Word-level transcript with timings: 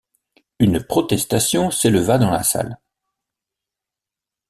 Une 0.57 0.83
protestation 0.83 1.69
s'éleva 1.69 2.17
dans 2.17 2.31
la 2.31 2.41
salle. 2.41 2.79